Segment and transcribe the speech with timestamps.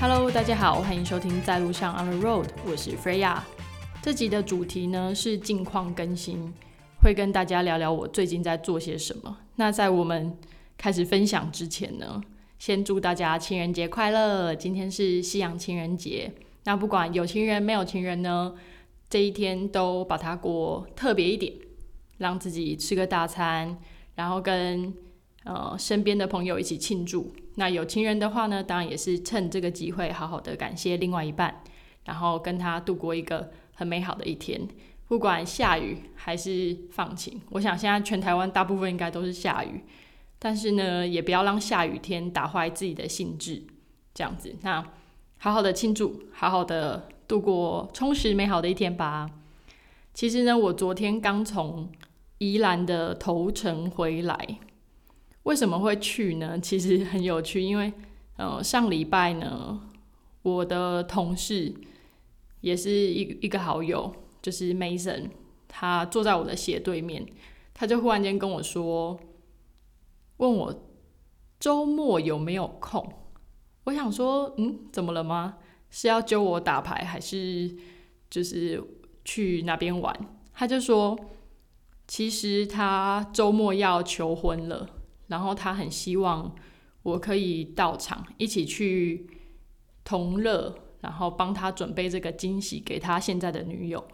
[0.00, 3.38] Hello，大家好，欢迎收听在路上 On the Road，我是 Freya。
[4.00, 6.52] 这集的主题呢是近况更新，
[7.02, 9.36] 会跟大家聊聊我最近在做些什么。
[9.56, 10.36] 那在我们
[10.78, 12.22] 开始分享之前呢，
[12.58, 14.54] 先祝大家情人节快乐！
[14.54, 16.32] 今天是西洋情人节，
[16.64, 18.54] 那不管有情人没有情人呢，
[19.08, 21.52] 这一天都把它过特别一点，
[22.18, 23.78] 让自己吃个大餐，
[24.14, 24.92] 然后跟
[25.44, 27.32] 呃身边的朋友一起庆祝。
[27.56, 31.62] 那有情人的话呢，当然也是趁这个机会好好的感谢另外一半，
[32.04, 34.66] 然后跟他度过一个很美好的一天。
[35.06, 39.84] 不管下雨还是放晴，我想现在全台湾大部分应该都是下雨，
[40.38, 43.62] 但是呢，也不要让下雨天打坏自己的兴致。
[44.14, 44.84] 这样子，那
[45.38, 49.30] 好好的庆祝，好好的度过充实美好的一天吧。
[50.12, 51.90] 其实呢，我昨天刚从
[52.38, 54.58] 宜兰的头城回来。
[55.44, 56.58] 为什么会去呢？
[56.58, 57.92] 其实很有趣，因为
[58.36, 59.80] 呃上礼拜呢，
[60.42, 61.74] 我的同事
[62.62, 65.28] 也是一一个好友，就是 Mason，
[65.68, 67.26] 他坐在我的斜对面，
[67.74, 69.20] 他就忽然间跟我说，
[70.38, 70.82] 问我
[71.60, 73.06] 周末有没有空。
[73.84, 75.58] 我想说，嗯，怎么了吗？
[75.96, 77.72] 是要揪我打牌，还是
[78.28, 78.82] 就是
[79.24, 80.12] 去那边玩？
[80.52, 81.16] 他就说，
[82.08, 84.90] 其实他周末要求婚了。
[85.28, 86.52] 然后他很希望
[87.04, 89.26] 我可以到场，一起去
[90.04, 94.04] 同乐，然后帮他准备这个惊喜给他现在的女友。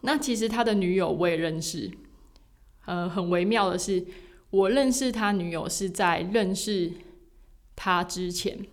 [0.00, 1.90] 那其实他的女友我也认识，
[2.86, 4.04] 呃，很微妙的是，
[4.48, 6.90] 我认识他女友是在认识
[7.76, 8.66] 他之前，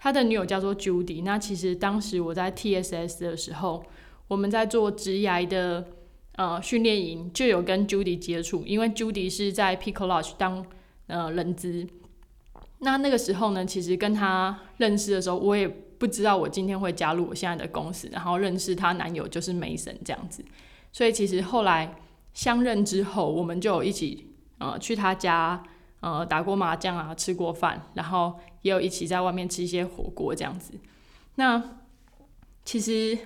[0.00, 1.22] 他的女友叫做 Judy。
[1.22, 3.84] 那其实当时我在 TSS 的时候，
[4.26, 5.86] 我们在做直癌的
[6.34, 10.66] 呃训练营，就有跟 Judy 接触，因为 Judy 是在 Pico Lodge 当。
[11.12, 11.84] 呃，人资。
[12.78, 20.44] 那那个时候呢，其实跟他认识的时候，我也不知道我今天会加入我现在的公司，然后认识她男友就是梅森这样子。
[20.92, 21.96] 所以其实后来
[22.32, 25.60] 相认之后，我们就一起呃去他家
[26.00, 30.74] 呃打过麻将啊，吃过饭，然后也有一起在外面吃一些火锅这样子。
[31.36, 31.62] 那
[32.64, 33.16] 其实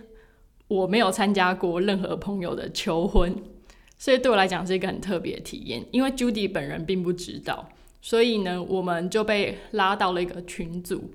[0.69, 3.35] 我没有参加过任何朋友的求婚。
[3.97, 7.71] 所以对我来讲是一个很特别的体验，因为 Judy 本人并不知道，
[8.03, 11.13] 所以呢，我们就被拉到了一个群组，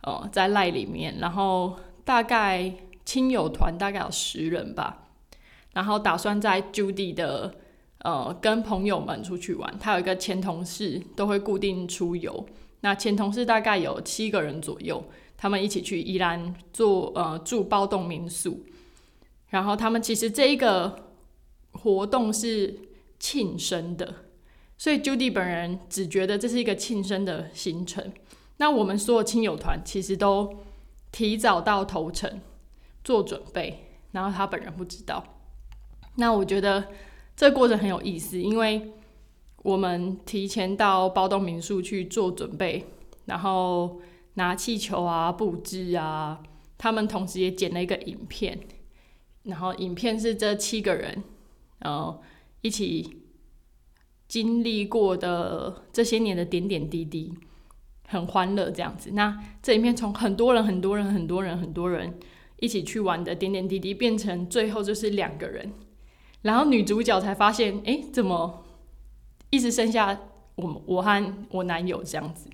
[0.00, 5.06] 呃，在赖里面，然后大概亲友团大概有十人吧，
[5.74, 7.54] 然后打算在 Judy 的
[8.04, 12.46] 呃跟朋友们出去玩，他有一个前同事都会固定出游，
[12.80, 15.04] 那前同事大概有七个人左右，
[15.36, 18.64] 他们一起去宜兰做呃住包栋民宿，
[19.48, 21.00] 然后他们其实这一个。
[21.76, 22.72] 活动是
[23.18, 24.14] 庆生的，
[24.78, 28.12] 所以 Judy 本人只觉得这是一个庆生的行程。
[28.58, 30.62] 那我们所有亲友团其实都
[31.10, 32.40] 提早到头城
[33.02, 35.24] 做准备，然后他本人不知道。
[36.14, 36.86] 那我觉得
[37.36, 38.92] 这个过程很有意思，因为
[39.62, 42.84] 我们提前到包栋民宿去做准备，
[43.26, 44.00] 然后
[44.34, 46.42] 拿气球啊、布置啊，
[46.78, 48.58] 他们同时也剪了一个影片，
[49.44, 51.22] 然后影片是这七个人。
[51.80, 52.18] 呃，
[52.62, 53.22] 一起
[54.26, 57.34] 经历过的这些年的点点滴滴，
[58.08, 59.10] 很欢乐这样子。
[59.12, 62.18] 那这里面从很多人、很多人、很多人、很多人
[62.60, 65.72] 一起去玩的点点滴滴，变成最后就是两个人，
[66.44, 68.64] 然后女主角才发现，哎，怎么
[69.48, 70.20] 一直剩下
[70.56, 72.50] 我、我和我男友这样子？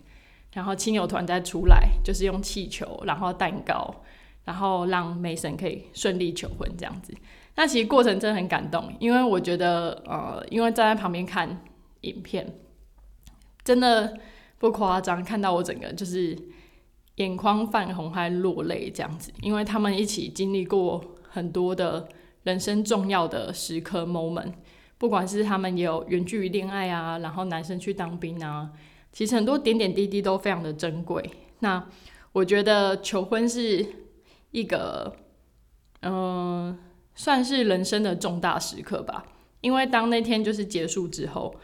[0.53, 4.03] 然后亲友团再出来，就是用气球，然后蛋糕，
[4.45, 7.13] 然后让梅森可以顺利求婚这样子。
[7.57, 11.63] 那其实过程真的很感动，因为我觉得，呃，因为站在旁边看
[12.03, 12.55] 影片，
[13.65, 14.19] 真的
[14.59, 16.39] 不夸张，看到我整个就是
[17.17, 19.33] 眼眶泛红，还落泪这样子。
[19.43, 22.09] 因为他们一起经历过很多的
[22.43, 24.53] 人生重要的时刻 moment，
[24.99, 28.71] 不管是他们也有远距离恋爱啊，然后男生去当兵啊，
[29.13, 31.29] 其实很多点点滴滴都非常的珍贵。
[31.61, 31.87] 那
[32.33, 33.87] 我觉得求婚是
[34.51, 35.17] 一个，
[36.03, 36.79] 嗯。
[37.13, 39.27] 算是人生的重大时刻吧，
[39.61, 41.55] 因为当那天就是结束之后，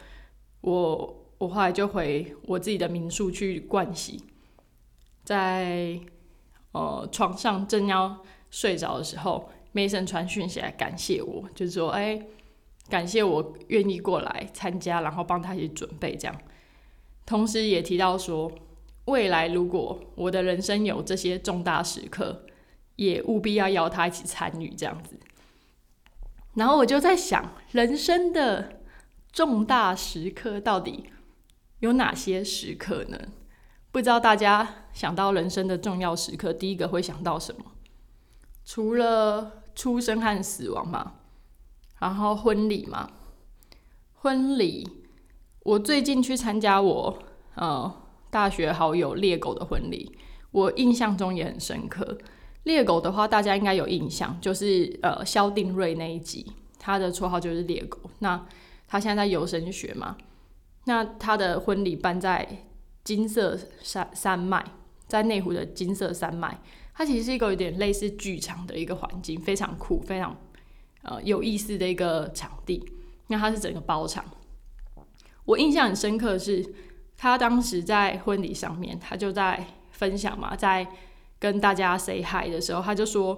[0.61, 4.21] 我我后来就回我自己的民宿去盥洗，
[5.23, 5.99] 在
[6.73, 12.19] 呃床上正要睡着的时候，Mason 传讯息来感谢我，就说哎，
[12.89, 16.35] 感谢我愿意过来参加，然后帮他一起准备这样，
[17.27, 18.51] 同时也提到说，
[19.05, 22.45] 未来如果我的人生有这些重大时刻，
[22.95, 25.19] 也务必要邀他一起参与这样子。
[26.55, 28.81] 然后我就在想，人生的
[29.31, 31.05] 重大时刻到底
[31.81, 33.19] 有哪些时刻呢？
[33.91, 37.73] 不知道大家想到人生的重要时刻，第一个会想到什么？
[38.65, 41.13] 除了出生和死亡嘛，
[41.99, 43.11] 然后婚礼嘛，
[44.15, 44.89] 婚礼，
[45.59, 47.19] 我最近去参加我
[47.53, 47.95] 呃
[48.31, 50.17] 大学好友猎狗的婚礼，
[50.49, 52.17] 我印象中也很深刻。
[52.63, 57.99] 猎狗的话，大家应该有印象，就是呃萧定瑞那一集，他的绰号就是猎狗。
[58.19, 58.47] 那
[58.87, 60.17] 他现在在游神学嘛，
[60.85, 62.65] 那他的婚礼办在
[63.03, 64.65] 金色山山脉，
[65.05, 66.59] 在内湖的金色山脉。
[66.97, 70.35] 它其实是一个有点类似剧场的一个环境，非常酷、非常
[71.03, 72.83] 呃有意思的一个场地。
[73.27, 74.25] 那它是整个包场。
[75.45, 76.73] 我印象很深刻的是，
[77.15, 80.87] 他当时在婚礼上面，他就在分享嘛，在
[81.37, 83.37] 跟大家 say hi 的时候，他就说，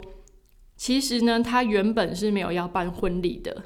[0.77, 3.63] 其实呢，他原本是没有要办婚礼的，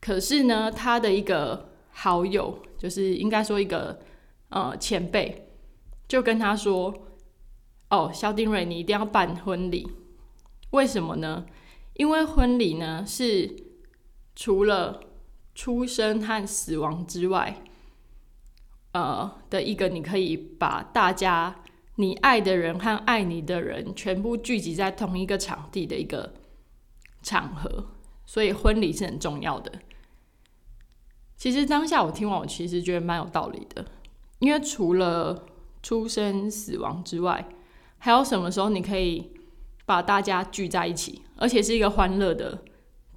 [0.00, 4.00] 可是呢，他的一个好友，就是应该说一个
[4.48, 5.48] 呃前辈，
[6.08, 6.92] 就跟他说。
[7.90, 9.90] 哦，萧丁瑞，你一定要办婚礼，
[10.70, 11.46] 为什么呢？
[11.94, 13.56] 因为婚礼呢是
[14.36, 15.00] 除了
[15.54, 17.62] 出生和死亡之外，
[18.92, 21.62] 呃的一个你可以把大家
[21.96, 26.34] 你爱的人和爱你的人全部聚集在同一个场地的一个
[27.22, 27.86] 场合，
[28.24, 29.72] 所以婚礼是很重要的。
[31.36, 33.84] 其实当下我听完，我其实觉得蛮有道理的，
[34.38, 35.46] 因为除了
[35.82, 37.48] 出生死亡之外，
[37.98, 39.32] 还有什么时候你可以
[39.84, 42.62] 把大家聚在一起，而且是一个欢乐的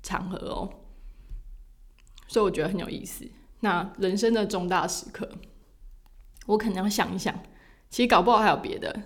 [0.02, 0.70] 场合哦？
[2.28, 3.30] 所以我觉得很有意思。
[3.60, 5.30] 那人生的重大时刻，
[6.48, 7.38] 我可能要想一想。
[7.90, 9.04] 其实搞不好还有别的，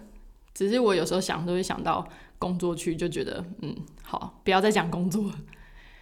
[0.54, 2.08] 只是我有时候想都会想到
[2.38, 5.32] 工作去，就觉得嗯，好，不要再讲工作。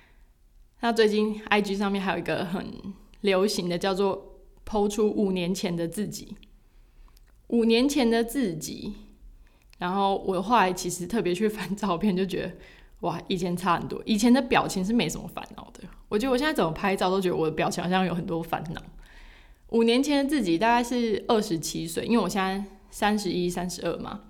[0.82, 6.36] 那最近 IG 上面还有一个很流行的，叫做“抛出五年前的自己”。
[7.48, 8.94] 五年前的自己。
[9.84, 12.54] 然后我后来其实特别去翻 照片，就觉得
[13.02, 14.02] 哇，以前差很多。
[14.06, 15.84] 以前的表情是没什么烦恼的。
[16.08, 18.82] 我觉得我现在怎么拍照都觉得我的表情好像有很多烦恼。
[19.72, 24.22] 五年前的自己大概是二十七岁，因为我现在三十一、三十二嘛。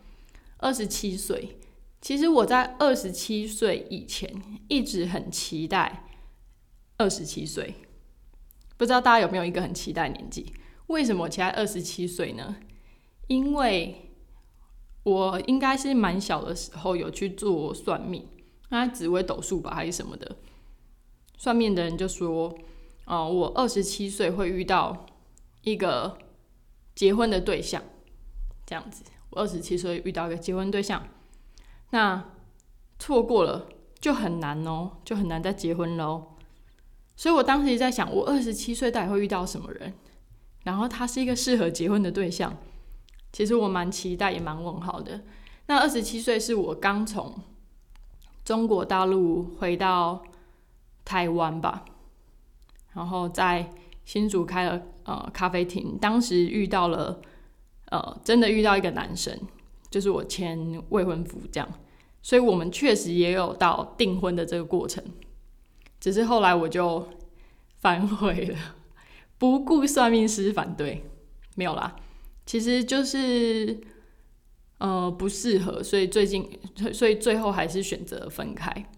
[0.58, 1.60] 二十七岁，
[2.02, 4.34] 其实我在二十七岁以前
[4.70, 6.06] 一直很期待
[6.98, 7.76] 二十七岁。
[8.76, 10.52] 不知道大家有没有一个很期待年纪？
[10.88, 12.56] 为什么我期待二十七岁呢？
[13.28, 14.12] 因为
[15.04, 18.26] 我应该是蛮小的时候有去做算命，
[18.70, 20.38] 那紫微斗数吧还是什么的。
[21.38, 22.58] 算命的人就说
[23.06, 25.06] ：“哦，我二十七岁会遇到
[25.64, 26.18] 一个
[26.96, 27.84] 结婚的对象，
[28.66, 29.04] 这样子。
[29.32, 31.06] 我二十七岁遇到一个结婚对象，
[31.90, 32.30] 那
[32.98, 33.68] 错过了
[34.00, 36.36] 就很难哦，就很难再结婚喽。
[37.18, 39.94] 所以我当时也在想，我二十七岁到底会遇到什么人？
[40.64, 42.56] 然后他是一个适合结婚的对象。”
[43.34, 45.20] 其实我蛮期待，也蛮问号的。
[45.66, 47.34] 那二十七岁是我刚从
[48.46, 50.24] 中国大陆回到
[51.04, 51.84] 台湾吧，
[52.94, 53.70] 然后在
[54.06, 57.20] 新竹开了呃咖啡厅，当时遇到了
[57.90, 59.36] 呃真的遇到一个男生，
[59.90, 61.68] 就是我前未婚夫这样，
[62.22, 65.04] 所以我们确实也有到订婚的这个过程，
[66.00, 67.08] 只是后来我就
[67.78, 68.58] 反悔了，
[69.38, 71.04] 不顾算命师反对，
[71.56, 71.96] 没有啦。
[72.46, 73.80] 其实就是，
[74.78, 76.60] 呃，不适合，所以最近，
[76.94, 78.92] 所以最后还是选择分开。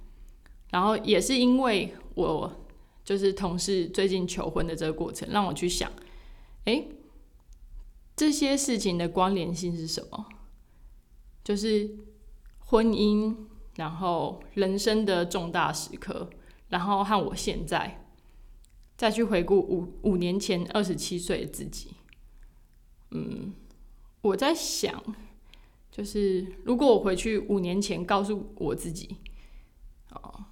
[0.72, 2.66] 然后也是因为我
[3.04, 5.92] 就是同事最近求婚的这个过程，让我去想，
[6.66, 6.88] 哎，
[8.16, 10.26] 这些事情的关联性是什么？
[11.44, 11.92] 就是
[12.58, 13.36] 婚姻，
[13.76, 16.30] 然后人生的重大时刻，
[16.70, 18.04] 然后和我现在
[18.98, 21.92] 再去回顾五五年前二十七岁的自己。
[23.16, 23.54] 嗯，
[24.20, 25.02] 我在想，
[25.90, 29.16] 就是如果我回去五年前告诉我自己，
[30.10, 30.50] 啊，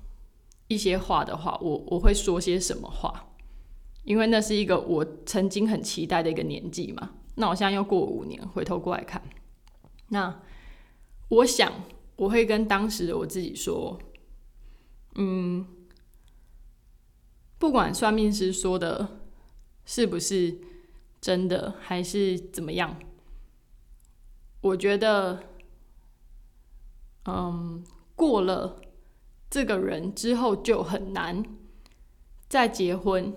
[0.70, 3.34] 一些话的话，我我会说些什么话？
[4.06, 7.12] 因为那是一个我曾经很期待的一个年纪嘛。
[7.36, 9.22] 那我现在又过五年，回头过来看，
[10.08, 10.42] 那
[11.28, 11.84] 我想
[12.16, 14.00] 我会跟当时的我自己说，
[15.16, 15.68] 嗯，
[17.60, 19.20] 不管算命师说的
[19.84, 20.72] 是不是。
[21.24, 23.00] 真的还是怎么样？
[24.60, 25.42] 我觉得，
[27.24, 27.82] 嗯，
[28.14, 28.82] 过了
[29.50, 31.46] 这个人之后就很难
[32.50, 33.34] 再结婚。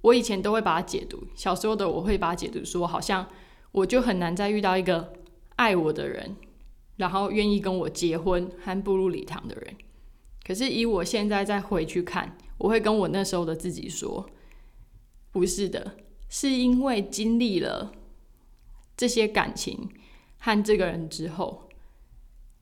[0.00, 3.28] 我以前都会把它解读，小时候的我会把它解读说，好像
[3.70, 5.12] 我就很难再遇到一个
[5.54, 6.34] 爱我的人，
[6.96, 9.76] 然后愿意跟我结婚和步入礼堂的人。
[10.44, 14.28] 可是以我现在再回去看，我会跟我那时候的自己说，
[15.30, 15.96] 不是的，
[16.28, 17.92] 是因为经历了
[18.96, 19.88] 这些感情
[20.38, 21.68] 和这个人之后，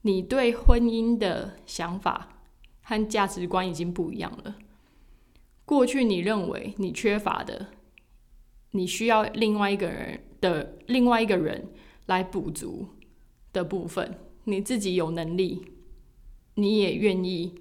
[0.03, 2.43] 你对婚姻的想法
[2.83, 4.57] 和价值观已经不一样了。
[5.65, 7.69] 过去你认为你缺乏的，
[8.71, 11.73] 你需要另外一个人的另外一个人
[12.07, 12.87] 来补足
[13.53, 15.73] 的部分，你自己有能力，
[16.55, 17.55] 你也愿意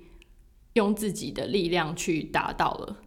[0.74, 3.02] 用自己的力量去达到了，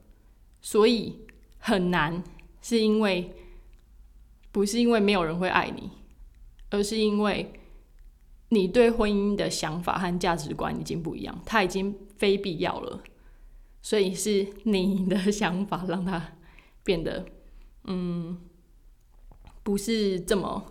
[0.60, 1.20] 所以
[1.58, 2.24] 很难，
[2.62, 3.34] 是因为
[4.52, 5.90] 不是因为没有人会爱你，
[6.70, 7.52] 而是因为
[8.50, 13.02] 你对婚姻的想法和价值观已经不一样，它已经非必要了。
[13.80, 16.32] 所以是你的想法让他
[16.82, 17.24] 变得，
[17.84, 18.38] 嗯，
[19.62, 20.66] 不是这么，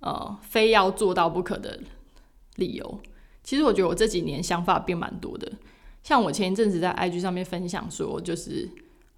[0.00, 1.80] 呃，非要做到不可的
[2.56, 3.00] 理由。
[3.42, 5.50] 其实我觉得我这几年想法变蛮多的。
[6.02, 8.68] 像我前一阵子在 IG 上面分享说，就是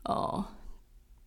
[0.05, 0.45] 呃，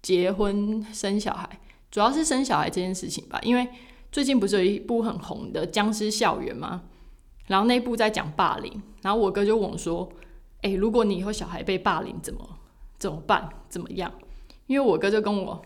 [0.06, 1.50] 结婚生小孩，
[1.90, 3.40] 主要是生小孩这件事情吧。
[3.42, 3.68] 因为
[4.12, 6.84] 最近不是有一部很红的《僵尸校园》吗？
[7.48, 10.08] 然后那部在讲霸凌，然后我哥就问我说。
[10.62, 12.58] 哎，如果你以后小孩被霸凌，怎么
[12.98, 13.48] 怎么办？
[13.70, 14.12] 怎么样？
[14.66, 15.62] 因为我哥就跟我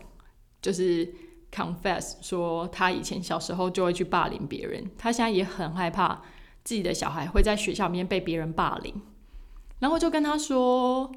[0.60, 1.10] 就是
[1.50, 6.20] confess 说，他以前小时候就会去霸凌别人，他现在也很害怕
[6.64, 8.92] 自己的小孩会在学校里面被别人霸凌。
[9.78, 11.10] 然后就跟他说，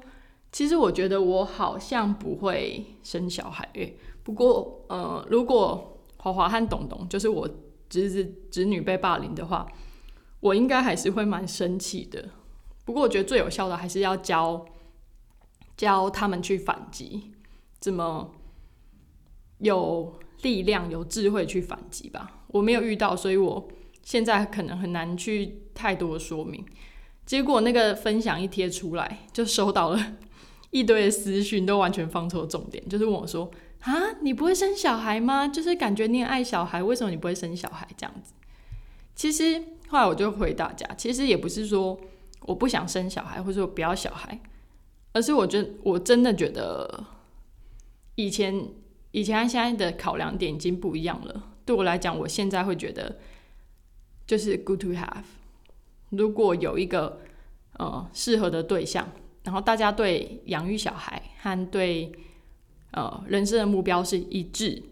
[0.54, 3.68] 其实我觉得我好像不会生小孩，
[4.22, 7.50] 不过呃，如果华华和董董就是我
[7.90, 9.66] 侄子侄女被霸凌的话，
[10.38, 12.30] 我应该还是会蛮生气的。
[12.84, 14.64] 不过我觉得最有效的还是要教
[15.76, 17.32] 教他们去反击，
[17.80, 18.30] 怎么
[19.58, 22.44] 有力量、有智慧去反击吧。
[22.46, 23.68] 我没有遇到，所以我
[24.04, 26.64] 现在可能很难去太多的说明。
[27.26, 29.98] 结果那个分享一贴出来，就收到了
[30.74, 33.50] 一堆的私讯，都完全放错重点，就是问我说
[33.80, 35.46] ：“啊，你不会生小孩吗？
[35.48, 38.34] 就是感觉你很爱小孩，为什么你不会生小孩？”这样子。
[39.14, 41.98] 其实后来我就回大家，其实也不是说。
[42.46, 44.38] 我不想生小孩，或者说不要小孩，
[45.14, 47.02] 而是我觉得我真的觉得
[48.16, 48.68] 以前
[49.12, 51.52] 以前和现在的考量点已经不一样了。
[51.64, 53.16] 对我来讲，我现在会觉得
[54.26, 55.24] 就是 good to have。
[56.10, 57.22] 如果有一个
[57.78, 59.10] 呃适合的对象，
[59.44, 62.10] 然后大家对养育小孩和对
[62.90, 64.82] 呃人生的目标是一致，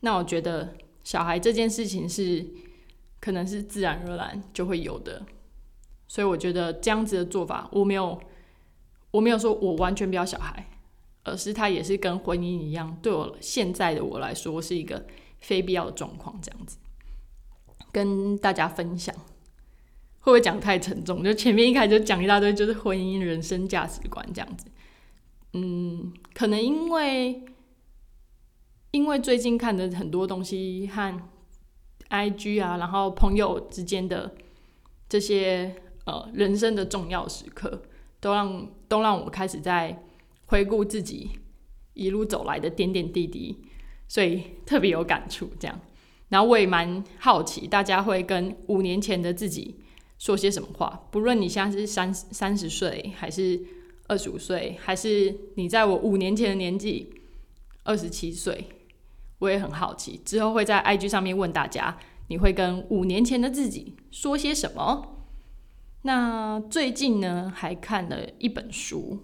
[0.00, 2.46] 那我觉得小孩这件事情是
[3.20, 5.24] 可能是自然而然就会有的。
[6.08, 8.20] 所以我觉得这样子的做法，我没有，
[9.10, 10.68] 我没有说我完全不要小孩，
[11.24, 15.04] 而是他也是跟婚姻一样，对我现在的我来说是一个
[15.40, 16.36] 非必要的状况。
[16.40, 16.76] 这样子
[17.90, 19.14] 跟大家分享，
[20.26, 21.22] 会不会讲太沉重？
[21.22, 24.66] 就前面一开始就讲一大堆，就是婚姻、人生价值观这样子。
[25.52, 27.44] 嗯，可能因为
[28.90, 31.22] 因为最近看的很多东西和
[32.10, 34.34] IG 啊，然后朋友之间的
[35.08, 35.76] 这些。
[36.06, 37.82] 呃，人生的重要时刻，
[38.20, 40.04] 都让都让我开始在
[40.44, 41.30] 回顾自己
[41.94, 43.58] 一路走来的点点滴滴，
[44.06, 45.50] 所以特别有感触。
[45.58, 45.80] 这样，
[46.28, 49.80] 然后我也蛮好奇，大家会跟五年前的自己
[50.18, 51.06] 说些什么话？
[51.10, 53.60] 不论你现在是三三十岁，还是
[54.08, 57.12] 二十五岁，还是你在我五年前的年纪
[57.84, 58.68] 二十七岁，
[59.38, 65.12] 我也很好奇，之后会在 IG 上面问大家，你会跟五年前的自己说些什么？
[66.02, 69.18] 那最近呢，还看了一本书，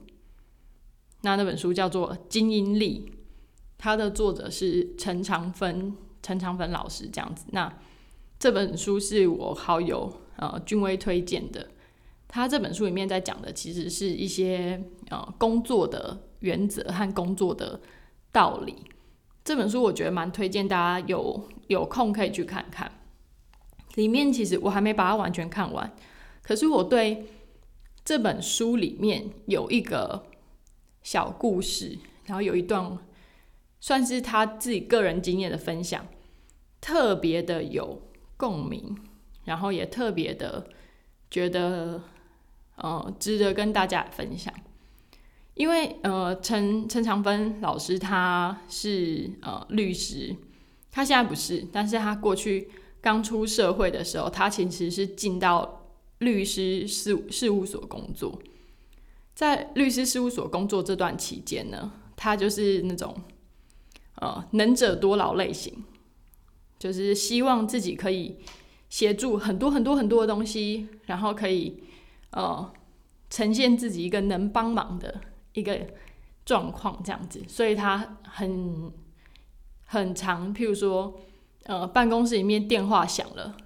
[1.23, 3.13] 那那本书叫做《精英力》，
[3.79, 7.47] 它的作者是陈长芬，陈长芬老师这样子。
[7.53, 7.73] 那
[8.39, 11.69] 这本书是我好友呃君威推荐的，
[12.27, 17.81] 他这本书里面在讲的其实是一些呃工作的原则和工作的
[18.33, 18.75] 道理。
[19.45, 22.91] 这本书我觉得蛮推荐大家有有空可以去看看，
[23.95, 25.95] 里面其实我还没把它完全看完。
[26.43, 27.27] 可是我对
[28.05, 30.25] 这本书里面有一个
[31.03, 32.99] 小故事，然后有一段
[33.81, 36.07] 算是他自己个人经验的分享，
[36.81, 38.01] 特别的有
[38.37, 38.97] 共鸣，
[39.45, 40.67] 然后也特别的
[41.31, 42.03] 觉得
[42.77, 44.53] 呃值得跟大家分享。
[45.55, 50.35] 因为呃陈陈长芬老师他是呃律师，
[50.91, 52.71] 他现在不是，但是他过去
[53.01, 55.79] 刚出社会的时候，他其实是进到。
[56.19, 58.41] 律师事事务所工作，
[59.35, 63.13] 在律师事务所工作这段期间呢，他就是那种
[64.21, 65.83] 呃能者多劳类型，
[66.79, 68.37] 就是希望自己可以
[68.93, 71.83] 协助很多很多很多的东西，然后可以
[72.33, 72.71] 呃
[73.31, 75.19] 呈现自己一个能帮忙的
[75.55, 75.81] 一个
[76.45, 78.93] 状况这样子，所以他很
[79.87, 81.19] 很长，譬如说，
[81.63, 83.57] 呃，办公室里面电话响了，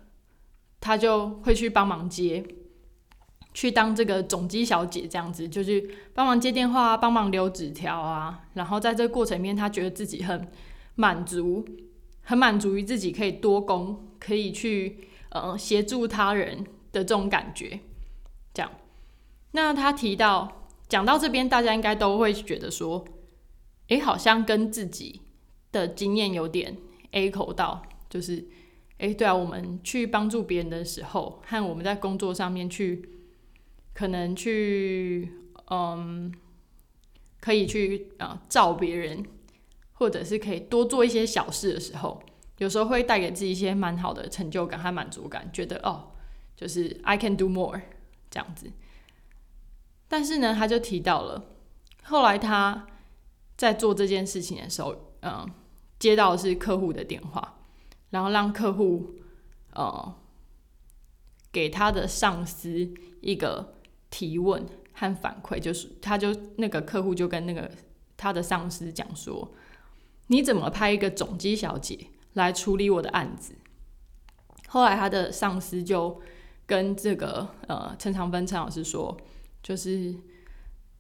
[0.81, 2.45] 他就会去帮忙接，
[3.53, 10.47] 去当这个总机小姐这样子，就去帮忙接电话啊，帮忙留纸条啊，然后在这个过程里面，他觉得自己很
[10.95, 11.67] 满足，
[12.23, 15.01] 很满足于自己可以多工，可以去
[15.41, 17.81] 呃协助他人的这种感觉，
[18.55, 18.71] 这样。
[19.53, 23.05] 那他提到讲到这边，大家应该都会觉得说，
[23.89, 25.21] 诶，好像跟自己
[25.73, 26.77] 的经验有点
[27.13, 28.47] A 口到，就是，
[28.99, 33.09] 诶，对啊，我们去帮助别人的时候，和我们在工作上面去，
[33.95, 35.33] 可能去，
[35.71, 36.33] 嗯，
[37.41, 39.25] 可以去啊照别人，
[39.95, 42.23] 或者是可以多做一些小事的时候，
[42.59, 46.13] 有时候会带给自己一些蛮好的成就感和满足感，觉得哦，
[46.57, 47.81] 就是 I can do more
[48.31, 48.71] 这样子。
[50.09, 51.45] 但是呢，他就提到了，
[52.05, 52.87] 后来他
[53.57, 55.51] 在做这件事情的时候，嗯，
[55.99, 57.59] 接到的是客户的电话，
[58.11, 59.17] 然后让客户，
[59.75, 60.15] 呃，
[61.51, 62.89] 给他的上司
[63.21, 63.75] 一个
[64.09, 67.71] 提问和反馈，就是他就那个客户就跟那个
[68.17, 69.53] 他的上司讲说，
[70.29, 72.07] 你怎么拍一个总机小姐
[72.39, 73.55] 来处理我的案子？
[74.69, 76.21] 后来他的上司就
[76.67, 79.17] 跟这个呃陈长芬陈老师说。
[79.63, 80.15] 就是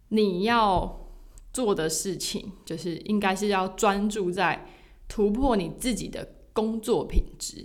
[0.08, 1.06] 你要
[1.52, 4.66] 做的事情，就是应该是要专注在
[5.06, 7.64] 突破你自己的工作品质，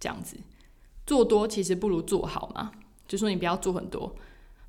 [0.00, 0.38] 这样子
[1.06, 2.72] 做多其实不如做好嘛。
[3.06, 4.16] 就说你不要做很多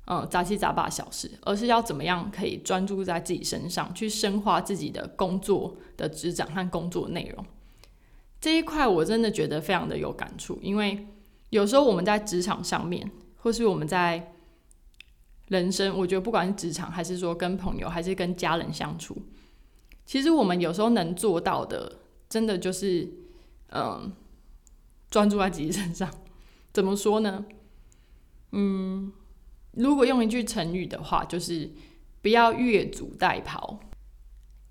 [0.04, 7.42] 嗯杂七杂八小事，而是要怎么样可以专注在自己身上，去深化自己的工作的职掌和工作内容。
[8.40, 11.06] 这一块我真的觉得非常的有感触，因为
[11.50, 14.32] 有时候我们在职场上面，或是我们在
[15.48, 19.16] 人生，我觉得不管是职场，还是说跟朋友，还是跟家人相处，
[20.06, 21.98] 其实我们有时候能做到的，
[22.28, 23.08] 真的就是，
[23.72, 24.12] 嗯，
[25.10, 26.08] 专注在自己身上。
[26.72, 27.44] 怎么说呢？
[28.52, 29.12] 嗯，
[29.72, 31.70] 如果用一句成语的话，就是
[32.22, 33.78] 不要越俎代庖。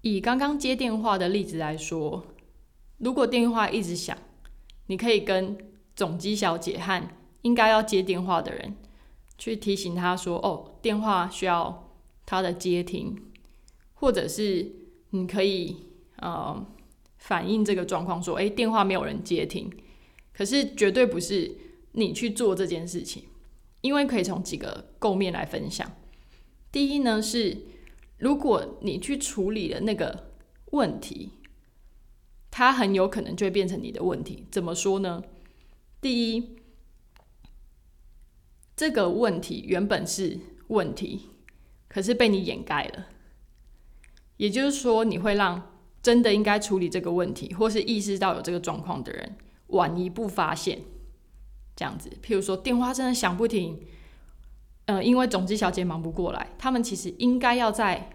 [0.01, 2.25] 以刚刚接电话的例子来说，
[2.99, 4.17] 如果电话一直响，
[4.87, 5.57] 你可以跟
[5.95, 7.03] 总机小姐和
[7.41, 8.77] 应该要接电话的人。
[9.37, 11.89] 去提醒他说：“哦，电话需要
[12.25, 13.15] 他的接听，
[13.93, 14.69] 或者是
[15.11, 15.77] 你可以
[16.17, 16.67] 呃
[17.17, 19.71] 反映这个状况，说，诶，电话没有人接听。
[20.33, 21.55] 可是绝对不是
[21.93, 23.23] 你去做这件事情，
[23.79, 25.89] 因为可以从几个构面来分享。
[26.69, 27.57] 第一呢是，
[28.17, 30.33] 如果你去处理了那个
[30.71, 31.31] 问题，
[32.51, 34.45] 它很有可能就会变成你的问题。
[34.51, 35.23] 怎么说呢？
[36.01, 36.57] 第一。”
[38.75, 41.31] 这个问题原本是问题，
[41.89, 43.07] 可是被你掩盖了。
[44.37, 49.35] 也就是说，你会让真的应该处理这个问题，或是意识到有这个状况的人
[49.67, 50.79] 晚一步发现。
[51.75, 53.81] 这样子，譬如说电话真的响不停，
[54.85, 58.11] 呃，因为总机小姐忙不过来，他们其实应该要在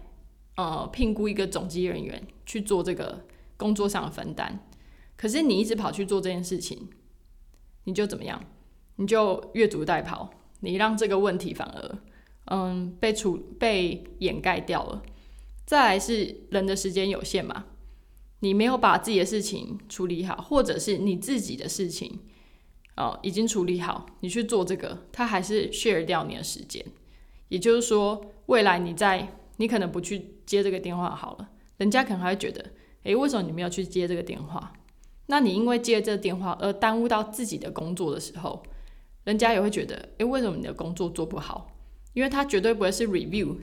[0.55, 4.67] 呃聘雇一个总机人员去做这个工作上的分担。
[5.17, 6.89] 可是你一直跑去做这件事情，
[7.85, 8.43] 你就怎么样？
[8.97, 10.29] 你就越俎代庖。
[10.61, 11.97] 你让这个问题反而，
[12.45, 15.03] 嗯，被处被掩盖掉了。
[15.65, 17.65] 再来是人的时间有限嘛，
[18.39, 22.19] 你没有把自己的事情处理好，或者是你自己的事情，
[22.95, 26.83] 哦，已经处理好，你去做这个，他还是 share 掉你的时间。
[27.49, 32.71] 也就是说，未来你在你可能不去接这个电话好了，人家可能还会觉得，
[33.05, 34.73] 诶，为什么你没有去接这个电话？
[35.27, 38.61] 那你因为接这个电话而耽误到自己的工作的时候。
[39.23, 41.75] 人家也会觉得，诶，为什么你的工作做不好？
[42.13, 43.57] 因为他绝对不会是 review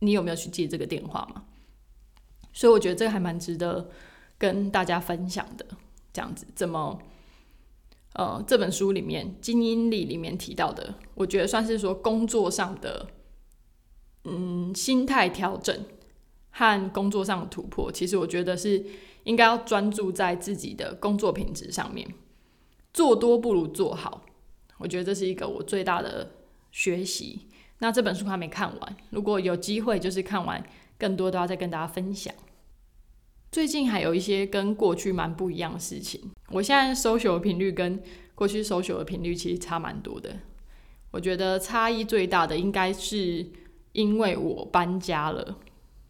[0.00, 1.44] 你有没有去接这个电话嘛。
[2.52, 3.88] 所以我觉得这个还蛮值得
[4.36, 5.64] 跟大家分享的。
[6.12, 7.00] 这样子，怎么，
[8.12, 13.08] 呃，这本书里面《精英力》里面提到的，我觉得算是说工作上的，
[14.24, 15.74] 嗯，心态调整
[16.56, 17.90] 和工作上的突破。
[17.90, 18.84] 其实我觉得是
[19.24, 22.08] 应该要专注在自己的工作品质上面，
[22.92, 24.24] 做多不如做好。
[24.78, 26.30] 我觉得这是一个我最大的
[26.70, 27.48] 学习。
[27.78, 30.64] 那这本书还没看完，如果有机会，就是看完
[30.96, 32.32] 更多都要再跟大家分享。
[33.50, 36.30] 最近还有一些跟过去蛮不一样的事情。
[36.50, 38.00] 我现在搜索的频率跟
[38.34, 40.36] 过去搜索的频率其实差蛮多的。
[41.10, 43.46] 我觉得差异最大的应该是
[43.92, 45.58] 因为我搬家了。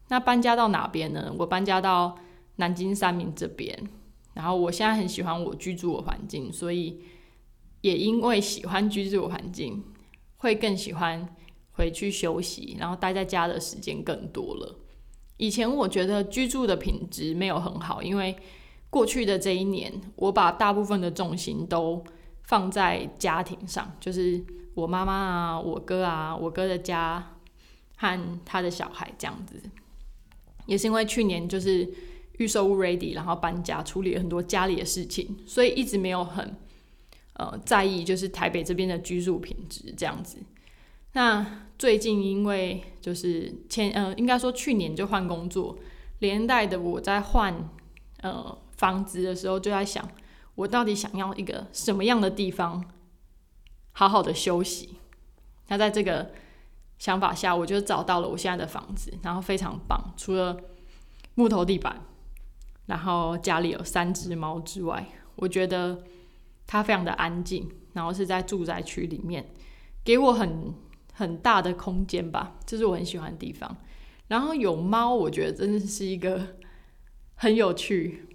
[0.08, 1.34] 那搬家到哪边呢？
[1.38, 2.18] 我搬家到
[2.56, 3.88] 南京三明这边。
[4.34, 7.00] 然后我现在很喜欢我居住的环境，所以。
[7.84, 9.84] 也因为喜欢居住环境，
[10.38, 11.28] 会更喜欢
[11.72, 14.74] 回去休息，然后待在家的时间更多了。
[15.36, 18.34] 以前我觉得居住的品质没有很好，因为
[18.88, 22.02] 过去的这一年，我把大部分的重心都
[22.44, 24.42] 放在家庭上，就是
[24.74, 27.36] 我妈妈啊、我哥啊、我哥的家
[27.96, 29.60] 和他的小孩这样子。
[30.66, 31.92] 也是因为去年就是
[32.38, 36.56] 预售屋 ready，然后搬家处理了很多家里的事情，所以一直没有很
[37.34, 40.38] 呃在意就是台北这边的居住品质这样子。
[41.12, 45.78] 那最近因为就是前呃，应该说去年就换工作，
[46.18, 47.68] 连带的我在换
[48.20, 50.08] 呃房子的时候就在想，
[50.56, 52.84] 我到底想要一个什么样的地方，
[53.92, 54.96] 好好的休息。
[55.68, 56.32] 那在这个
[56.98, 60.12] 想法下，我就找到了我现在的房子，然后非常棒。
[60.16, 60.56] 除了
[61.34, 62.00] 木头地板，
[62.86, 66.02] 然后家里有三只猫之外，我觉得
[66.66, 69.52] 它非常的安静，然后是在住宅区里面，
[70.04, 70.74] 给我很。
[71.16, 73.76] 很大的空间吧，这是我很喜欢的地方。
[74.26, 76.56] 然后有猫，我觉得真的是一个
[77.36, 78.26] 很有趣。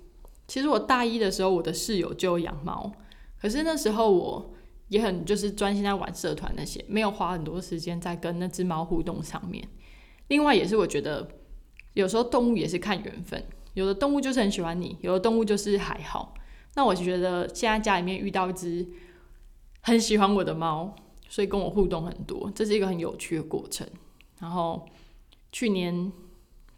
[0.48, 2.90] 其实我大一的时候，我的室友就养猫，
[3.38, 4.54] 可是那时候我
[4.90, 9.68] 也很就是专心在玩社团那些，没有花很多时间在跟那只猫互动上面。
[10.28, 11.28] 另外也是我觉得
[11.94, 16.34] 有时候动物也是看缘分，有的动物就是很喜欢你，有的动物就是还好。
[16.76, 18.88] 那我觉得现在家里面遇到一只
[19.82, 20.94] 很喜欢我的猫。
[21.32, 23.88] 所以跟我互动很多，这是一个很有趣的过程。
[24.40, 24.84] 然后
[25.52, 26.12] 去年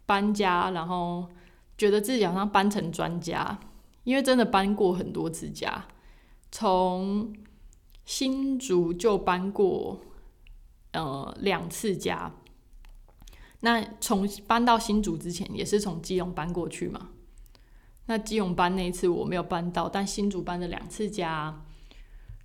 [0.04, 1.26] 搬家，然后
[1.78, 3.58] 觉得自己好像搬成专家，
[4.04, 5.86] 因为真的搬过很多次家，
[6.50, 7.32] 从
[8.04, 10.00] 新竹就搬过
[10.92, 12.32] 呃两次家。
[13.60, 17.10] 那从搬到新竹之前，也是从基隆搬过去嘛。
[18.06, 21.64] 那基隆搬那一次我没有搬到，但新竹搬了两次家。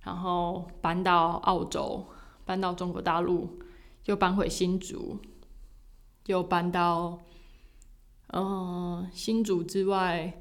[0.02, 2.06] 然后搬到澳洲，
[2.46, 3.58] 搬到中国大陆，
[4.04, 5.18] 又搬回新竹，
[6.26, 7.18] 又搬到，
[8.28, 10.40] 嗯，新竹之外，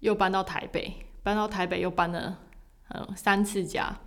[0.00, 2.38] 又搬到台北，搬到台北又搬了，
[2.88, 4.00] 嗯，三次家。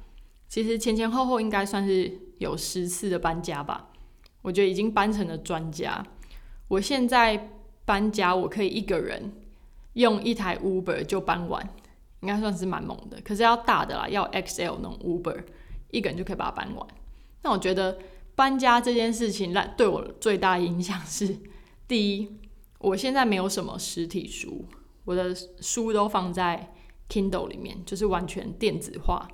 [0.49, 3.91] 其实前前后后应该算是有十次的搬家吧。
[4.41, 6.05] 我觉得已经搬成了专家。
[6.67, 7.51] 我现在
[7.85, 9.31] 搬家，我可以一个人
[9.93, 11.69] 用一台 Uber 就搬完。
[12.21, 15.41] 应该算是蛮猛的，可是要大的啦，要 XL 那种 Uber，
[15.89, 16.85] 一个人就可以把它搬完。
[17.43, 17.97] 那我觉得
[18.35, 21.37] 搬家这件事情，来对我最大影响是：
[21.87, 22.29] 第一，
[22.79, 24.65] 我现在没有什么实体书，
[25.05, 26.73] 我的书都放在
[27.07, 29.25] Kindle 里面，就是完全电子化。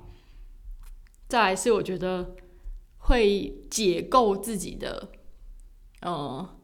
[1.28, 2.36] 再来是我觉得
[2.98, 5.10] 会解构自己的，
[6.02, 6.56] 呃，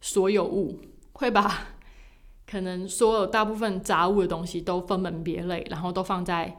[0.00, 0.80] 所有物，
[1.12, 1.68] 会把。
[2.50, 6.56] 可能所有大部分杂物的东西都分门别类，然后都放在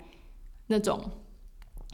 [0.68, 1.10] 那种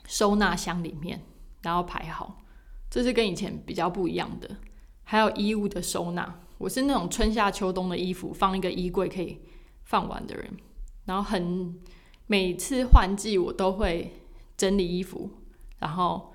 [0.05, 1.21] 收纳箱里面，
[1.61, 2.41] 然后排好。
[2.89, 4.57] 这是跟以前比较不一样的。
[5.05, 9.39] 还有衣物的收纳，我是那种春夏秋冬的衣服放一个衣柜可以
[9.85, 10.57] 放完的人。
[11.05, 11.79] 然后很
[12.27, 14.24] 每次换季我都会
[14.57, 15.29] 整理衣服，
[15.79, 16.33] 然后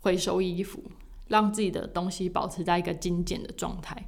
[0.00, 0.82] 回收衣服，
[1.28, 4.06] 让自己的东西保持在一个精简的状态。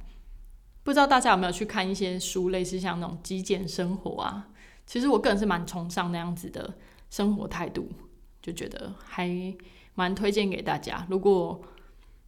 [0.83, 4.49] 不知道大家有没有去看一些书，类似像那种极简生活啊？
[4.85, 6.77] 其实我个人是蛮崇尚那样子的
[7.09, 7.87] 生活态度，
[8.41, 9.55] 就觉得还
[9.95, 11.07] 蛮推荐给大家。
[11.09, 11.61] 如果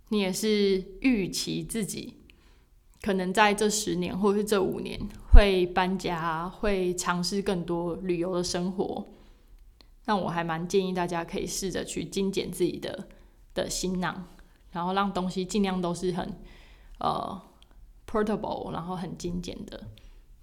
[0.09, 2.13] 你也是预期自己
[3.01, 4.97] 可能在这十年或者是这五年
[5.33, 9.05] 会搬家，会尝试更多旅游的生活，
[10.05, 13.07] 那我还蛮建议大家可以试着去精简自己的
[13.53, 14.25] 的行囊，
[14.71, 16.37] 然后让东西尽量都是很
[16.99, 17.41] 呃。
[18.07, 19.81] portable，然后很精简的，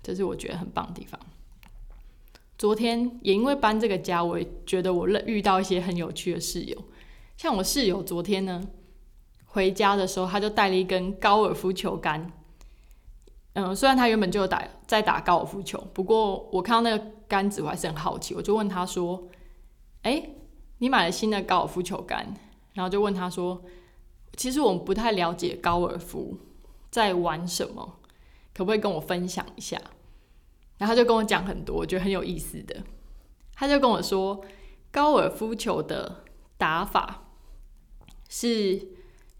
[0.03, 1.18] 这是我觉得很棒的地方。
[2.59, 6.77] 昨天也因为搬这个家，我也觉得我遇到一些很有趣的室友。
[7.37, 8.61] 像我室友昨天呢，
[9.46, 12.33] 回家的时候他就带了一根高尔夫球杆。
[13.55, 19.29] 嗯，虽然他原本就有打在打高尔夫球，不过我看到那个杆子，我还是很好奇，我就问他说
[20.03, 20.31] ：“哎，
[20.79, 22.35] 你买了新的高尔夫球杆？”
[22.75, 23.62] 然后就问他说
[24.37, 26.38] ：“其实我们不太了解高尔夫。”
[26.93, 28.01] 在玩什么？
[28.53, 29.81] 可不可以跟我分享一下？
[30.77, 32.83] 然后他就跟我讲很多，我觉得很有意思的。
[33.55, 34.45] 他就跟我说，
[34.91, 36.23] 高尔夫球的
[36.59, 37.31] 打法
[38.29, 38.88] 是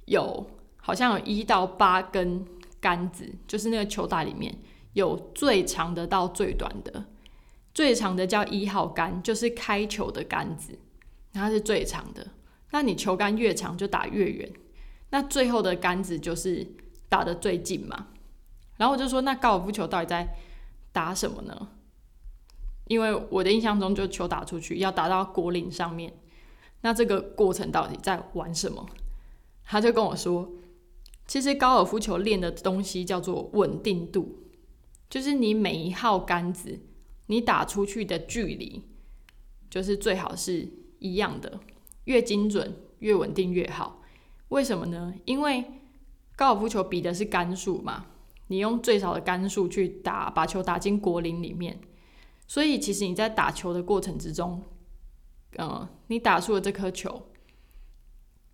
[0.07, 0.47] 有
[0.79, 2.43] 好像有一到八根
[2.81, 4.59] 杆子，就是那个球打里面
[4.95, 7.05] 有最长的到最短的，
[7.75, 10.79] 最长的叫一号杆，就是开球的杆子，
[11.33, 12.27] 它是最长的。
[12.71, 14.53] 那你球杆越长就打越远，
[15.11, 16.67] 那最后的杆子就是。
[17.13, 18.07] 打的最近嘛，
[18.79, 20.35] 然后我就说，那高尔夫球到底在
[20.93, 21.69] 打什么呢？
[22.87, 26.15] 因为我的印象中，就球打出去要打到果岭上面，
[26.81, 28.87] 那这个过程到底在玩什么？
[29.63, 30.51] 他就跟我说，
[31.27, 34.39] 其实高尔夫球练的东西叫做稳定度，
[35.11, 36.81] 就是你每一号杆子
[37.27, 38.83] 你打出去的距离，
[39.71, 41.61] 就是最好是一样的，
[42.05, 44.03] 越精准越稳定越好。
[44.49, 45.15] 为什么呢？
[45.25, 45.65] 因为
[46.37, 48.07] 高尔夫球比的是杆数嘛，
[48.49, 51.81] 你用最少的杆数去打，把球打进果岭里面。
[52.47, 54.63] 所以其实你在打球的过程之中，
[55.57, 57.29] 嗯，你打出了这颗球，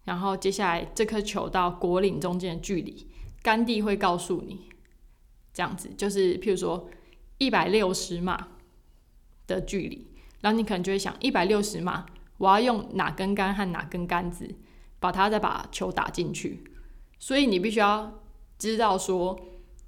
[0.05, 3.09] 然后接下来这颗球到果岭中间的距离，
[3.43, 4.69] 杆地会告诉你，
[5.53, 6.89] 这样子就是譬如说
[7.39, 8.49] 一百六十码
[9.49, 10.07] 的距离，
[10.41, 12.07] 然后你可能就会想一百六十码，
[12.37, 14.49] 我要用哪根杆和哪根杆子
[15.01, 16.63] 把它再把球打进去，
[17.19, 18.21] 所以你必须要
[18.57, 19.41] 知道说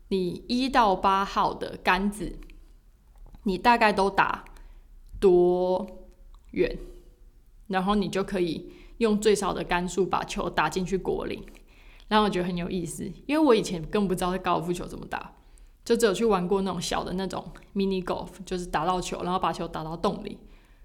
[0.09, 2.41] 你一到八号的杆子。
[3.45, 4.45] 你大概都打
[5.19, 6.05] 多
[6.51, 6.77] 远，
[7.69, 11.43] 然后你就可以用最少的杆数把球打进去果岭。
[12.09, 15.33] 然后我觉得很有意思，因为我以前更不知道高尔夫球怎么打，
[15.85, 20.39] 就只有去玩过那种小的那种 mini golf，就是打到球，然后把球打到洞里。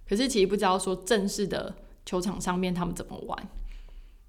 [0.08, 3.50] 可是其实不知道说正式的球场上面他们怎么玩。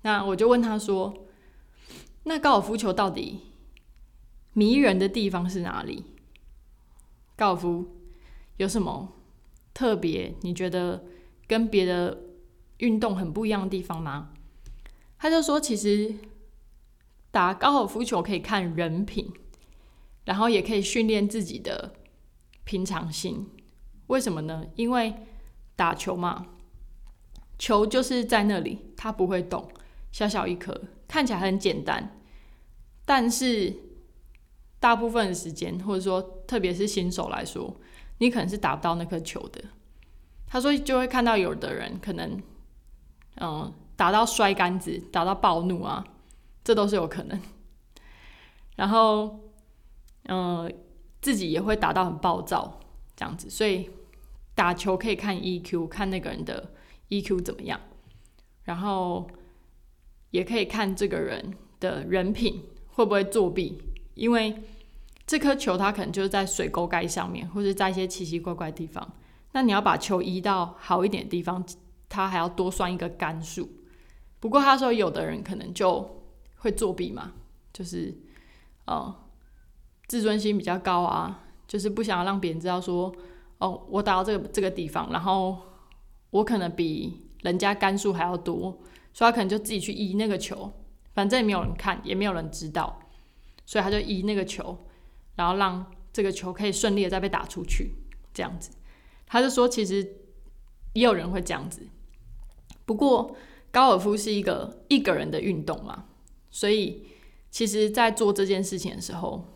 [0.02, 1.14] 那我就问他说
[2.24, 3.40] ：“那高尔夫球到底
[4.52, 6.05] 迷人的地方是哪里？”
[7.37, 7.87] 高尔夫。
[8.59, 9.12] 有什么
[9.74, 10.35] 特别？
[10.40, 11.05] 你觉得
[11.46, 12.22] 跟别的
[12.79, 14.31] 运动很不一样的地方吗？
[15.18, 16.14] 他就说，其实
[17.31, 19.31] 打高尔夫球可以看人品，
[20.27, 21.95] 然后也可以训练自己的
[22.65, 23.51] 平常心。
[24.09, 24.67] 为什么呢？
[24.75, 25.15] 因为
[25.75, 26.47] 打球嘛，
[27.59, 29.67] 球就是在那里，它不会动，
[30.12, 32.21] 小小一颗，看起来很简单，
[33.05, 33.75] 但是
[34.79, 37.75] 大部分的时间，或者说特别是新手来说。
[38.19, 39.62] 你可能是打不到那颗球的。
[40.47, 42.41] 他说就会看到有的人可能，
[43.41, 46.07] 嗯，打到摔杆子，打到暴怒啊，
[46.65, 47.39] 这都是有可能。
[48.77, 49.41] 然后，
[50.29, 50.73] 嗯，
[51.21, 52.81] 自己也会打到很暴躁
[53.15, 53.51] 这样子。
[53.51, 53.91] 所以
[54.55, 56.73] 打球可以看 EQ，看那个人的
[57.09, 57.81] EQ 怎么样，
[58.65, 59.29] 然后
[60.31, 63.81] 也可以看这个人的人品会不会作弊，
[64.15, 64.62] 因为。
[65.29, 69.12] 这颗球它可能就是在水沟盖上面，或者在一些奇奇怪怪的地方。
[69.51, 71.67] 那你要把球移到好一点的地方，
[72.09, 73.69] 它还要多算一个杆数。
[74.39, 76.23] 不过他说有的人可能就
[76.59, 77.33] 会作弊嘛，
[77.73, 78.17] 就是
[78.85, 79.12] 呃
[80.09, 83.14] 自尊心比较高啊，就是不想要让别人知道说
[83.59, 85.59] 哦我打到这个这个地方，然后
[86.31, 88.79] 我可能比人家杆数还要多，
[89.12, 90.73] 所以他可能就自己去移那个球，
[91.14, 93.01] 反正也没有人看，也没有人知道，
[93.64, 94.79] 所以他就移那个球。
[95.37, 97.92] 然后让这个球可以顺利的再被打出去，
[98.33, 98.71] 这样子，
[99.27, 100.03] 他就说其实
[100.95, 101.87] 也有人会这样子，
[102.87, 103.37] 不过
[103.71, 106.07] 高尔夫是一个一个人的运动嘛，
[106.51, 107.07] 所以
[107.51, 109.56] 其实，在做这件事情的时候，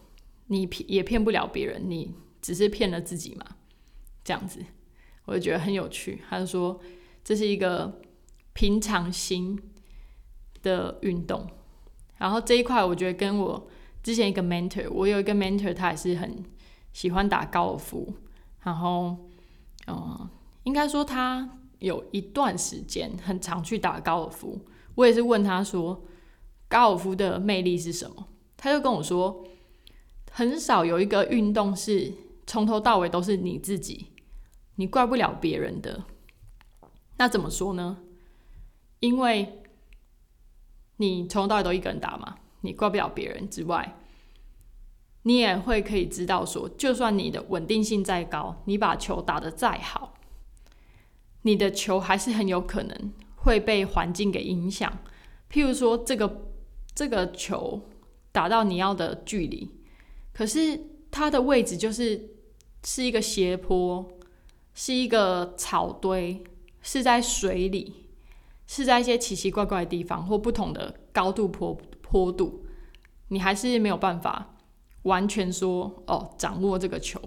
[0.51, 3.57] 你骗也骗不了别人，你只是骗了自己嘛，
[4.23, 4.65] 这样子，
[5.25, 6.23] 我就觉得很有趣。
[6.29, 6.81] 他就说
[7.25, 8.01] 这是一个
[8.53, 9.61] 平常心
[10.63, 11.47] 的运动，
[12.19, 13.69] 然后这一块我觉得跟我。
[14.03, 16.43] 之前一个 mentor，我有一个 mentor，他也是很
[16.91, 18.15] 喜欢打高尔夫，
[18.63, 19.15] 然后，
[19.89, 20.27] 嗯，
[20.63, 24.59] 应该说他有一段时间很常去打高尔夫。
[24.95, 26.03] 我也是问他说，
[26.67, 28.27] 高尔夫的魅力是什么？
[28.57, 29.45] 他就跟我说，
[30.41, 32.15] 很少有一个运动是
[32.47, 34.07] 从头到尾都是你自己，
[34.77, 36.05] 你怪不了别人的。
[37.19, 37.99] 那怎么说呢？
[39.01, 39.61] 因为
[40.97, 42.39] 你从头到尾都一个人打嘛。
[42.63, 43.99] 你怪不了别人之外，
[45.25, 50.15] 你也会可以知道说，就算你的稳定性再高，你把球打得再好，
[51.43, 54.91] 你的球还是很有可能会被环境给影响。
[55.51, 56.51] 譬如说，这个
[56.95, 57.91] 这个球
[58.33, 59.71] 打到你要的距离，
[60.33, 62.31] 可是它的位置就是
[62.85, 64.09] 是一个斜坡，
[64.75, 66.43] 是一个草堆，
[66.83, 68.07] 是在水里，
[68.67, 71.81] 是在一些奇奇怪怪的地方或不同的高度坡。
[72.13, 72.65] 坡度，
[73.29, 74.57] 你还是没有办法
[75.03, 77.21] 完全说哦，掌握这个球。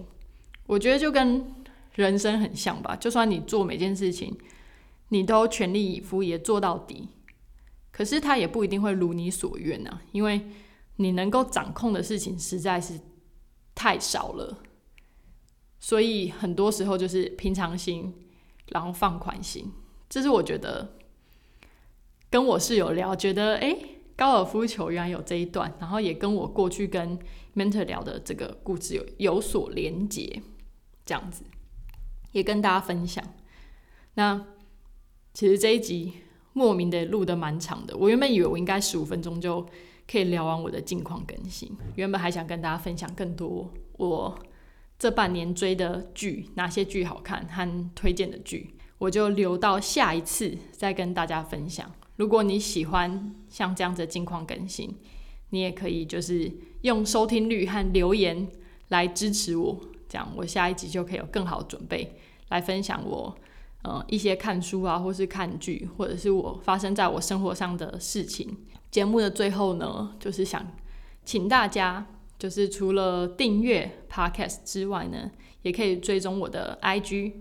[0.66, 1.42] 我觉得就跟
[1.94, 4.36] 人生很像吧，就算你做每件事情，
[5.08, 7.08] 你都全力以赴也做到底，
[7.90, 10.50] 可是它也不一定会如你所愿啊，因为
[10.96, 13.00] 你能够掌控的事情实在是
[13.74, 14.62] 太少了。
[15.80, 18.14] 所以很多时候就是平常心，
[18.68, 19.72] 然后放宽心。
[20.08, 20.96] 这是我觉得
[22.30, 23.76] 跟我室友聊，觉得哎。
[24.16, 27.18] 高尔夫球原来有这一段，然后也跟我过去跟
[27.56, 30.40] mentor 聊的这个故事有有所连结，
[31.04, 31.42] 这样子
[32.30, 33.24] 也跟大家分享。
[34.14, 34.46] 那
[35.32, 36.12] 其实这一集
[36.52, 37.96] 莫名的录的蛮长的。
[37.96, 39.66] 我原本以为我应该十五分钟就
[40.10, 44.38] 可以聊完我的近况更新，原本还想跟大家分享更多我
[44.98, 51.90] 这半年追的剧，哪些剧好看和推荐的剧，我就留到下一次再跟大家分享。
[52.16, 54.94] 如果你喜欢像这样子的近况更新，
[55.50, 58.46] 你也可以就是用收听率和留言
[58.88, 62.16] 来支持我，这样我下一集就可以有更好的准备
[62.50, 63.34] 来分享我。
[63.82, 68.56] 呃，一些看书啊，或是看剧，或者是我发生在我生活上的事情。
[68.94, 70.64] 节目的最后呢，就是想
[71.24, 72.06] 请大家，
[72.38, 77.32] 就是除了订阅 Podcast 之外呢，也可以追踪我的 IG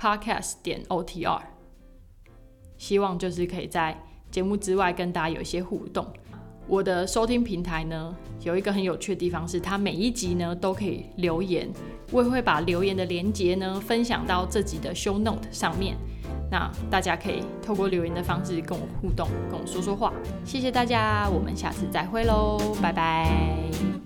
[0.00, 1.42] Podcast 点 OTR。
[2.78, 6.10] 希望就是可以在节目之外跟大家有一些互动。
[6.66, 11.68] 我的收听平台呢，有一个很有趣的地方，是它每一集呢都可以留言，
[12.12, 15.98] 我也会把留言的连接呢分享到这集的 show note 上面，
[16.54, 20.12] 那大家可以透过留言的方式跟我互动，跟我说说话。
[20.44, 24.03] 谢谢大家，我们下次再会喽，拜拜。